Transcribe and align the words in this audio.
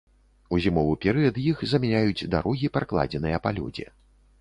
У 0.55 0.57
зімовы 0.65 0.95
перыяд 1.03 1.37
іх 1.51 1.63
замяняюць 1.75 2.27
дарогі, 2.35 2.75
пракладзеныя 2.79 3.45
па 3.49 3.57
лёдзе. 3.61 3.91